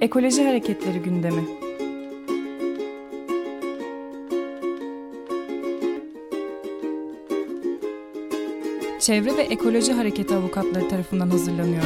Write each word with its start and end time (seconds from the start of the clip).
Ekoloji 0.00 0.44
Hareketleri 0.46 0.98
gündemi. 0.98 1.44
Çevre 9.00 9.36
ve 9.36 9.42
Ekoloji 9.42 9.92
Hareketi 9.92 10.34
avukatları 10.34 10.88
tarafından 10.88 11.30
hazırlanıyor. 11.30 11.82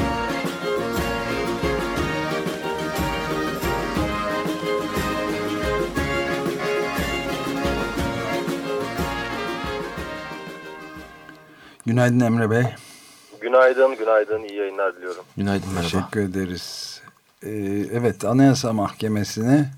Günaydın 11.86 12.20
Emre 12.20 12.50
Bey. 12.50 12.62
Günaydın, 13.40 13.96
günaydın. 13.96 14.42
İyi 14.44 14.58
yayınlar 14.58 14.96
diliyorum. 14.96 15.24
Günaydın, 15.36 15.68
merhaba. 15.68 15.82
Teşekkür 15.82 16.20
ederiz. 16.20 16.91
Ee, 17.42 17.86
evet, 17.92 18.24
Anayasa 18.24 18.72
Mahkemesi'ne 18.72 19.70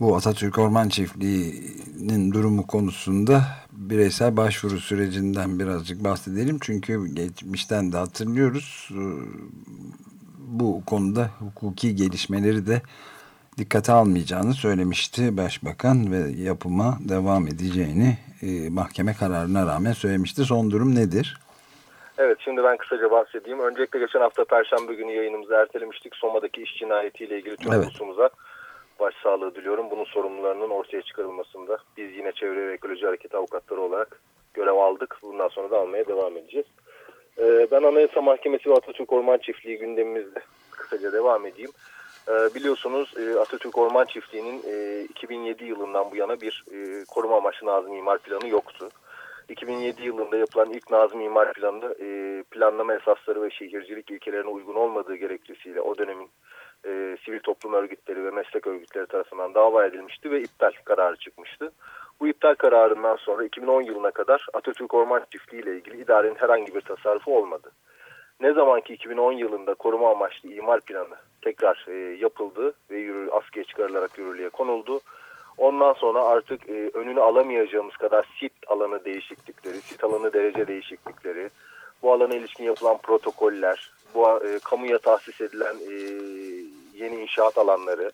bu 0.00 0.16
Atatürk 0.16 0.58
Orman 0.58 0.88
Çiftliği'nin 0.88 2.32
durumu 2.32 2.66
konusunda 2.66 3.46
bireysel 3.72 4.36
başvuru 4.36 4.80
sürecinden 4.80 5.58
birazcık 5.58 6.04
bahsedelim. 6.04 6.58
Çünkü 6.60 7.06
geçmişten 7.14 7.92
de 7.92 7.96
hatırlıyoruz. 7.96 8.88
Ee, 8.92 8.96
bu 10.48 10.82
konuda 10.86 11.30
hukuki 11.38 11.96
gelişmeleri 11.96 12.66
de 12.66 12.82
dikkate 13.58 13.92
almayacağını 13.92 14.54
söylemişti 14.54 15.36
Başbakan 15.36 16.12
ve 16.12 16.30
yapıma 16.42 16.98
devam 17.00 17.46
edeceğini 17.46 18.18
e, 18.42 18.68
mahkeme 18.70 19.14
kararına 19.14 19.66
rağmen 19.66 19.92
söylemişti. 19.92 20.44
Son 20.44 20.70
durum 20.70 20.94
nedir? 20.94 21.38
Evet 22.18 22.38
şimdi 22.40 22.64
ben 22.64 22.76
kısaca 22.76 23.10
bahsedeyim. 23.10 23.60
Öncelikle 23.60 23.98
geçen 23.98 24.20
hafta 24.20 24.44
Perşembe 24.44 24.94
günü 24.94 25.12
yayınımızı 25.12 25.54
ertelemiştik. 25.54 26.16
Soma'daki 26.16 26.62
iş 26.62 26.76
cinayetiyle 26.78 27.38
ilgili 27.38 27.56
tüm 27.56 27.72
evet. 27.72 27.84
ulusumuza 27.84 28.30
başsağlığı 29.00 29.54
diliyorum. 29.54 29.90
Bunun 29.90 30.04
sorumlularının 30.04 30.70
ortaya 30.70 31.02
çıkarılmasında 31.02 31.78
biz 31.96 32.16
yine 32.16 32.32
Çevre 32.32 32.68
ve 32.68 32.72
Ekoloji 32.72 33.06
Hareketi 33.06 33.36
avukatları 33.36 33.80
olarak 33.80 34.20
görev 34.54 34.76
aldık. 34.76 35.16
Bundan 35.22 35.48
sonra 35.48 35.70
da 35.70 35.78
almaya 35.78 36.06
devam 36.06 36.36
edeceğiz. 36.36 36.66
Ee, 37.38 37.66
ben 37.70 37.82
Anayasa 37.82 38.20
Mahkemesi 38.20 38.70
ve 38.70 38.74
Atatürk 38.74 39.12
Orman 39.12 39.38
Çiftliği 39.38 39.78
gündemimizde 39.78 40.40
kısaca 40.70 41.12
devam 41.12 41.46
edeyim. 41.46 41.70
Ee, 42.28 42.54
biliyorsunuz 42.54 43.14
e, 43.16 43.40
Atatürk 43.40 43.78
Orman 43.78 44.04
Çiftliği'nin 44.04 44.62
e, 44.66 45.04
2007 45.04 45.64
yılından 45.64 46.10
bu 46.10 46.16
yana 46.16 46.40
bir 46.40 46.64
e, 46.72 47.04
koruma 47.04 47.36
amaçlı 47.36 47.66
nazım 47.66 47.92
imar 47.92 48.18
planı 48.18 48.48
yoktu. 48.48 48.88
2007 49.48 50.02
yılında 50.02 50.36
yapılan 50.36 50.70
ilk 50.70 50.90
nazım 50.90 51.20
imar 51.20 51.52
planı 51.52 51.94
e, 52.00 52.42
planlama 52.50 52.94
esasları 52.94 53.42
ve 53.42 53.50
şehircilik 53.50 54.10
ilkelerine 54.10 54.50
uygun 54.50 54.74
olmadığı 54.74 55.14
gerekçesiyle 55.14 55.80
o 55.80 55.98
dönemin 55.98 56.30
e, 56.84 57.16
sivil 57.24 57.40
toplum 57.40 57.74
örgütleri 57.74 58.24
ve 58.24 58.30
meslek 58.30 58.66
örgütleri 58.66 59.06
tarafından 59.06 59.54
dava 59.54 59.86
edilmişti 59.86 60.30
ve 60.30 60.40
iptal 60.40 60.72
kararı 60.84 61.16
çıkmıştı. 61.16 61.72
Bu 62.20 62.28
iptal 62.28 62.54
kararından 62.54 63.16
sonra 63.16 63.44
2010 63.44 63.82
yılına 63.82 64.10
kadar 64.10 64.46
Atatürk 64.54 64.94
Orman 64.94 65.22
Çiftliği 65.32 65.62
ile 65.62 65.76
ilgili 65.76 66.02
idarenin 66.02 66.34
herhangi 66.34 66.74
bir 66.74 66.80
tasarrufu 66.80 67.38
olmadı. 67.38 67.70
Ne 68.40 68.52
zaman 68.52 68.80
ki 68.80 68.94
2010 68.94 69.32
yılında 69.32 69.74
koruma 69.74 70.10
amaçlı 70.10 70.48
imar 70.48 70.80
planı 70.80 71.16
tekrar 71.42 71.86
e, 71.88 71.94
yapıldı 72.16 72.74
ve 72.90 72.98
yürü, 72.98 73.30
askıya 73.30 73.64
çıkarılarak 73.64 74.18
yürürlüğe 74.18 74.48
konuldu. 74.48 75.00
Ondan 75.58 75.92
sonra 75.92 76.24
artık 76.24 76.68
e, 76.68 76.90
önünü 76.94 77.20
alamayacağımız 77.20 77.96
kadar 77.96 78.26
sit 78.40 78.52
alanı 78.66 79.04
değişiklikleri, 79.04 79.80
sit 79.80 80.04
alanı 80.04 80.32
derece 80.32 80.66
değişiklikleri, 80.66 81.50
bu 82.02 82.12
alana 82.12 82.34
ilişkin 82.34 82.64
yapılan 82.64 82.98
protokoller, 82.98 83.90
bu 84.14 84.44
e, 84.44 84.58
kamuya 84.58 84.98
tahsis 84.98 85.40
edilen 85.40 85.76
e, 85.90 85.94
yeni 86.94 87.16
inşaat 87.16 87.58
alanları 87.58 88.12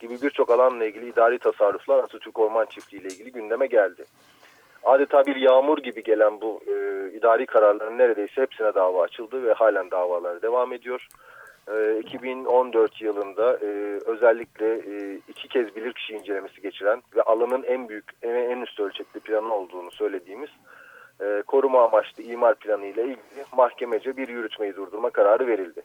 gibi 0.00 0.22
birçok 0.22 0.50
alanla 0.50 0.84
ilgili 0.84 1.08
idari 1.08 1.38
tasarruflar 1.38 1.98
Atatürk 1.98 2.38
Orman 2.38 2.66
Çiftliği 2.66 3.02
ile 3.02 3.08
ilgili 3.08 3.32
gündeme 3.32 3.66
geldi. 3.66 4.04
Adeta 4.84 5.26
bir 5.26 5.36
yağmur 5.36 5.78
gibi 5.78 6.02
gelen 6.02 6.40
bu 6.40 6.60
e, 6.66 6.72
idari 7.16 7.46
kararların 7.46 7.98
neredeyse 7.98 8.42
hepsine 8.42 8.74
dava 8.74 9.02
açıldı 9.02 9.42
ve 9.42 9.52
halen 9.52 9.90
davalar 9.90 10.42
devam 10.42 10.72
ediyor. 10.72 11.08
E, 11.68 11.98
2014 11.98 13.00
yılında 13.00 13.58
e, 13.62 13.98
özellikle 14.06 14.74
e, 14.74 15.20
iki 15.28 15.48
kez 15.48 15.76
bilirkişi 15.76 16.14
incelemesi 16.14 16.60
geçiren 16.62 17.02
ve 17.16 17.22
alanın 17.22 17.62
en 17.62 17.88
büyük, 17.88 18.04
en, 18.22 18.34
en 18.34 18.60
üst 18.60 18.80
ölçekli 18.80 19.20
planı 19.20 19.54
olduğunu 19.54 19.90
söylediğimiz 19.90 20.50
e, 21.20 21.42
koruma 21.46 21.84
amaçlı 21.84 22.22
imar 22.22 22.54
planı 22.54 22.86
ile 22.86 23.02
ilgili 23.02 23.44
mahkemece 23.56 24.16
bir 24.16 24.28
yürütmeyi 24.28 24.76
durdurma 24.76 25.10
kararı 25.10 25.46
verildi. 25.46 25.82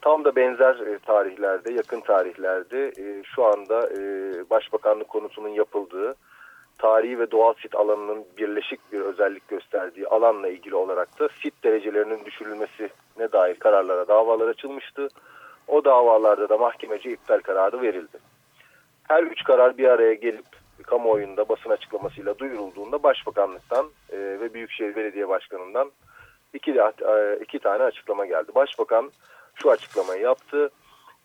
Tam 0.00 0.24
da 0.24 0.36
benzer 0.36 0.76
tarihlerde, 1.06 1.72
yakın 1.72 2.00
tarihlerde 2.00 2.92
şu 3.24 3.44
anda 3.44 3.90
Başbakanlık 4.50 5.08
konutunun 5.08 5.48
yapıldığı 5.48 6.14
tarihi 6.78 7.18
ve 7.18 7.30
doğal 7.30 7.54
sit 7.54 7.74
alanının 7.74 8.24
birleşik 8.38 8.92
bir 8.92 9.00
özellik 9.00 9.48
gösterdiği 9.48 10.06
alanla 10.06 10.48
ilgili 10.48 10.74
olarak 10.74 11.20
da 11.20 11.28
sit 11.42 11.64
derecelerinin 11.64 12.24
düşürülmesine 12.24 13.32
dair 13.32 13.54
kararlara 13.54 14.08
davalar 14.08 14.48
açılmıştı. 14.48 15.08
O 15.68 15.84
davalarda 15.84 16.48
da 16.48 16.58
mahkemece 16.58 17.10
iptal 17.10 17.38
kararı 17.38 17.82
verildi. 17.82 18.18
Her 19.02 19.22
üç 19.22 19.44
karar 19.44 19.78
bir 19.78 19.88
araya 19.88 20.14
gelip 20.14 20.46
kamuoyunda 20.82 21.48
basın 21.48 21.70
açıklamasıyla 21.70 22.38
duyurulduğunda 22.38 23.02
Başbakanlıktan 23.02 23.86
e, 24.12 24.18
ve 24.18 24.54
Büyükşehir 24.54 24.96
Belediye 24.96 25.28
Başkanı'ndan 25.28 25.90
iki, 26.54 26.70
e, 26.70 27.38
iki 27.42 27.58
tane 27.58 27.82
açıklama 27.82 28.26
geldi. 28.26 28.52
Başbakan 28.54 29.10
şu 29.54 29.70
açıklamayı 29.70 30.22
yaptı. 30.22 30.70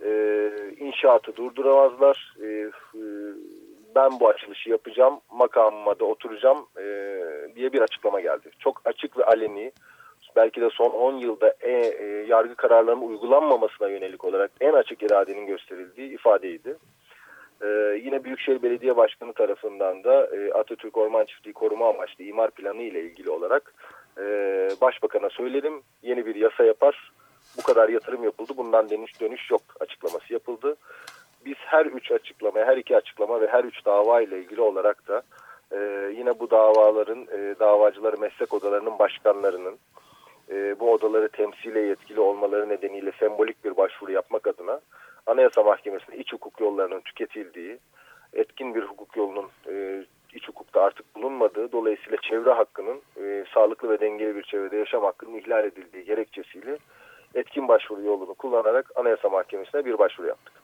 E, 0.04 0.52
inşaatı 0.78 1.36
durduramazlar. 1.36 2.36
E, 2.42 2.48
e, 2.48 3.02
ben 3.96 4.20
bu 4.20 4.30
açılışı 4.30 4.70
yapacağım, 4.70 5.20
makamıma 5.32 6.00
da 6.00 6.06
oturacağım 6.06 6.68
e, 6.78 6.84
diye 7.56 7.74
bir 7.74 7.82
açıklama 7.82 8.22
geldi. 8.22 8.50
Çok 8.60 8.82
açık 8.86 9.18
ve 9.18 9.26
aleni, 9.26 9.72
belki 10.36 10.62
de 10.62 10.70
son 10.70 10.90
10 10.90 11.14
yılda 11.18 11.54
e, 11.62 11.72
e, 11.72 12.06
yargı 12.28 12.56
kararlarının 12.56 13.08
uygulanmamasına 13.08 13.88
yönelik 13.88 14.26
olarak 14.26 14.52
en 14.62 14.74
açık 14.74 15.04
iradenin 15.04 15.48
gösterildiği 15.48 16.14
ifadeydi. 16.14 16.78
E, 17.62 17.68
yine 18.04 18.24
Büyükşehir 18.24 18.62
Belediye 18.62 18.98
Başkanı 18.98 19.34
tarafından 19.34 20.04
da 20.04 20.36
e, 20.36 20.52
Atatürk 20.52 20.98
Orman 20.98 21.26
Çiftliği 21.26 21.54
koruma 21.54 21.90
amaçlı 21.90 22.24
imar 22.24 22.52
planı 22.52 22.82
ile 22.82 23.02
ilgili 23.02 23.30
olarak 23.30 23.74
e, 24.18 24.24
Başbakan'a 24.82 25.30
söyledim. 25.30 25.82
Yeni 26.02 26.26
bir 26.26 26.36
yasa 26.36 26.64
yapar, 26.64 27.12
bu 27.58 27.62
kadar 27.62 27.90
yatırım 27.90 28.24
yapıldı, 28.24 28.54
bundan 28.58 28.90
dönüş 28.90 29.22
dönüş 29.22 29.52
yok 29.52 29.62
açıklaması 29.80 30.34
yapıldı 30.34 30.78
biz 31.46 31.56
her 31.58 31.86
üç 31.86 32.12
açıklama, 32.12 32.60
her 32.72 32.78
iki 32.78 32.98
açıklama 32.98 33.42
ve 33.42 33.48
her 33.48 33.64
üç 33.64 33.86
dava 33.86 34.22
ile 34.22 34.40
ilgili 34.40 34.62
olarak 34.62 35.08
da 35.08 35.22
e, 35.72 36.12
yine 36.18 36.40
bu 36.40 36.52
davaların 36.52 37.28
e, 37.32 37.56
davacıları 37.60 38.18
meslek 38.18 38.54
odalarının 38.54 39.00
başkanlarının 39.00 39.78
e, 40.52 40.80
bu 40.80 40.92
odaları 40.92 41.30
temsile 41.30 41.80
yetkili 41.80 42.20
olmaları 42.20 42.70
nedeniyle 42.70 43.12
sembolik 43.20 43.66
bir 43.66 43.78
başvuru 43.78 44.12
yapmak 44.12 44.48
adına 44.48 44.80
Anayasa 45.26 45.64
Mahkemesi'nde 45.64 46.18
iç 46.18 46.34
hukuk 46.34 46.60
yollarının 46.60 47.02
tüketildiği, 47.02 47.80
etkin 48.34 48.76
bir 48.76 48.84
hukuk 48.84 49.18
yolunun 49.18 49.50
e, 49.70 50.06
iç 50.34 50.48
hukukta 50.48 50.82
artık 50.82 51.16
bulunmadığı, 51.16 51.72
dolayısıyla 51.72 52.18
çevre 52.22 52.52
hakkının 52.52 53.02
e, 53.24 53.46
sağlıklı 53.54 53.90
ve 53.90 54.00
dengeli 54.00 54.36
bir 54.36 54.44
çevrede 54.44 54.78
yaşam 54.78 55.04
hakkının 55.04 55.38
ihlal 55.38 55.66
edildiği 55.66 56.06
gerekçesiyle 56.06 56.78
etkin 57.36 57.68
başvuru 57.68 58.02
yolunu 58.02 58.34
kullanarak 58.34 58.92
Anayasa 58.96 59.30
Mahkemesi'ne 59.30 59.86
bir 59.86 59.98
başvuru 59.98 60.28
yaptık. 60.28 60.61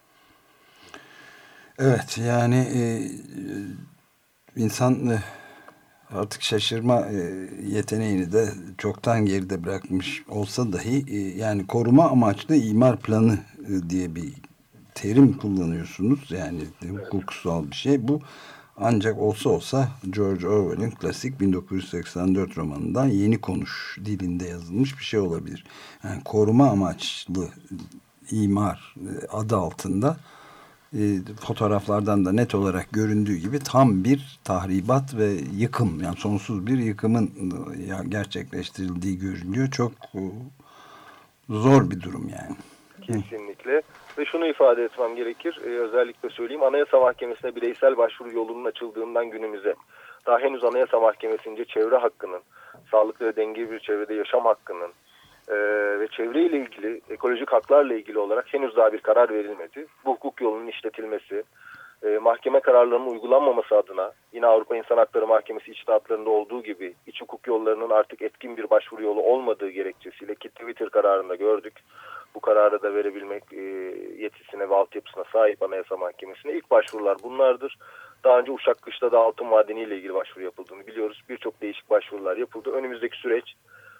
Evet 1.80 2.18
yani 2.18 2.56
e, 2.56 2.82
insan 4.56 5.08
e, 5.10 5.20
artık 6.10 6.42
şaşırma 6.42 7.02
e, 7.02 7.50
yeteneğini 7.68 8.32
de 8.32 8.50
çoktan 8.78 9.26
geride 9.26 9.64
bırakmış 9.64 10.24
olsa 10.30 10.74
dahi 10.74 11.06
e, 11.08 11.18
yani 11.38 11.68
koruma 11.68 12.10
amaçlı 12.10 12.56
imar 12.56 13.00
planı 13.00 13.40
e, 13.68 13.90
diye 13.90 14.16
bir 14.16 14.34
terim 14.96 15.38
kullanıyorsunuz. 15.38 16.32
Yani 16.32 16.62
hukuksal 16.90 17.72
bir 17.72 17.76
şey. 17.76 18.08
Bu 18.08 18.22
ancak 18.78 19.20
olsa 19.20 19.50
olsa 19.50 19.90
George 20.10 20.48
Orwell'in 20.48 20.92
klasik 20.92 21.40
1984 21.40 22.58
romanından 22.58 23.08
yeni 23.08 23.42
konuş 23.42 23.98
dilinde 24.06 24.48
yazılmış 24.48 25.00
bir 25.00 25.04
şey 25.04 25.20
olabilir. 25.20 25.66
Yani 26.04 26.24
koruma 26.24 26.70
amaçlı 26.70 27.50
imar 28.32 28.96
e, 28.98 29.28
adı 29.28 29.58
altında 29.58 30.18
e, 30.94 31.00
fotoğraflardan 31.42 32.26
da 32.26 32.32
net 32.32 32.56
olarak 32.56 32.86
göründüğü 32.92 33.36
gibi 33.36 33.60
tam 33.60 34.04
bir 34.04 34.40
tahribat 34.44 35.18
ve 35.18 35.28
yıkım 35.58 36.02
yani 36.04 36.16
sonsuz 36.18 36.68
bir 36.68 36.78
yıkımın 36.78 37.32
ya 37.88 38.04
gerçekleştirildiği 38.10 39.20
görülüyor. 39.20 39.72
Çok 39.72 39.92
e, 39.92 40.22
zor 41.50 41.92
bir 41.92 42.02
durum 42.02 42.30
yani. 42.30 42.56
Kesinlikle. 43.02 43.82
Ve 44.18 44.26
şunu 44.26 44.48
ifade 44.48 44.84
etmem 44.84 45.16
gerekir. 45.16 45.62
Ee, 45.66 45.70
özellikle 45.70 46.30
söyleyeyim. 46.30 46.64
Anayasa 46.64 47.00
Mahkemesi'ne 47.00 47.56
bireysel 47.56 47.98
başvuru 47.98 48.32
yolunun 48.32 48.66
açıldığından 48.66 49.30
günümüze 49.30 49.76
daha 50.26 50.40
henüz 50.40 50.64
Anayasa 50.64 51.00
Mahkemesi'nce 51.00 51.66
çevre 51.66 51.96
hakkının, 51.98 52.42
sağlıklı 52.92 53.26
ve 53.26 53.36
dengeli 53.36 53.72
bir 53.72 53.80
çevrede 53.80 54.14
yaşam 54.14 54.46
hakkının 54.46 54.92
e, 55.48 55.56
ve 56.00 56.08
çevreyle 56.08 56.58
ilgili, 56.58 57.02
ekolojik 57.10 57.52
haklarla 57.52 57.94
ilgili 57.94 58.20
olarak 58.20 58.54
henüz 58.54 58.76
daha 58.76 58.94
bir 58.94 59.00
karar 59.00 59.30
verilmedi. 59.30 59.86
Bu 60.06 60.12
hukuk 60.12 60.42
yolunun 60.42 60.68
işletilmesi, 60.68 61.44
e, 62.04 62.18
mahkeme 62.18 62.60
kararlarının 62.60 63.12
uygulanmaması 63.12 63.78
adına 63.78 64.12
yine 64.34 64.46
Avrupa 64.46 64.78
İnsan 64.78 64.98
Hakları 64.98 65.28
Mahkemesi 65.28 65.72
içtihatlarında 65.72 66.30
olduğu 66.30 66.64
gibi 66.64 66.94
iç 67.08 67.22
hukuk 67.22 67.48
yollarının 67.48 67.90
artık 67.90 68.22
etkin 68.22 68.58
bir 68.58 68.70
başvuru 68.70 69.04
yolu 69.04 69.22
olmadığı 69.22 69.70
gerekçesiyle 69.70 70.36
ki 70.36 70.50
Twitter 70.50 70.90
kararında 70.90 71.36
gördük. 71.36 71.74
Bu 72.36 72.40
kararı 72.40 72.82
da 72.82 72.94
verebilmek 72.94 73.44
e, 73.54 73.62
yetisine 74.24 74.70
ve 74.70 74.76
altyapısına 74.76 75.24
sahip 75.34 75.64
Anayasa 75.64 75.98
Mahkemesi'ne 75.98 76.54
ilk 76.54 76.72
başvurular 76.72 77.18
bunlardır. 77.24 77.78
Daha 78.24 78.40
önce 78.40 78.52
Uşak 78.52 78.82
Kışla'da 78.82 79.12
da 79.12 79.20
altın 79.20 79.48
madeni 79.48 79.82
ile 79.82 79.98
ilgili 79.98 80.14
başvuru 80.14 80.44
yapıldığını 80.44 80.88
biliyoruz. 80.88 81.22
Birçok 81.30 81.62
değişik 81.62 81.90
başvurular 81.90 82.38
yapıldı. 82.38 82.72
Önümüzdeki 82.72 83.18
süreç 83.18 83.56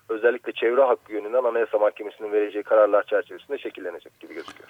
özellikle 0.10 0.52
çevre 0.52 0.82
hakkı 0.82 1.14
yönünden 1.14 1.44
Anayasa 1.44 1.78
Mahkemesi'nin 1.78 2.32
vereceği 2.32 2.64
kararlar 2.64 3.04
çerçevesinde 3.04 3.58
şekillenecek 3.58 4.20
gibi 4.20 4.34
gözüküyor. 4.34 4.70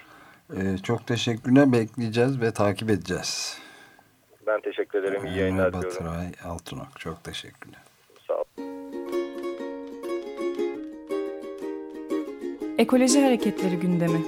Ee, 0.56 0.78
çok 0.78 1.08
teşekkürler. 1.08 1.72
Bekleyeceğiz 1.72 2.42
ve 2.42 2.52
takip 2.54 2.90
edeceğiz. 2.90 3.60
Ben 4.48 4.62
teşekkür 4.62 5.04
ederim. 5.04 5.26
İyi 5.26 5.38
yayınlar 5.38 5.74
diliyorum. 5.74 6.06
Batıray 6.06 6.52
Altınok. 6.54 7.00
Çok 7.00 7.24
teşekkürler. 7.24 7.80
Sağ 8.28 8.34
ol. 8.34 8.44
Ekoloji 12.78 13.22
Hareketleri 13.24 13.80
gündemi. 13.80 14.22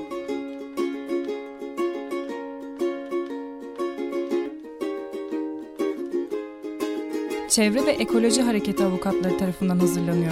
Çevre 7.49 7.85
ve 7.85 7.91
Ekoloji 7.91 8.41
Hareketi 8.41 8.83
avukatları 8.83 9.37
tarafından 9.37 9.79
hazırlanıyor. 9.79 10.31